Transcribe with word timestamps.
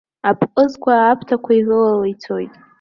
Аԥҟызқәа 0.29 0.93
аԥҭақәа 1.09 1.51
ирылала 1.53 2.07
ицоит. 2.13 2.53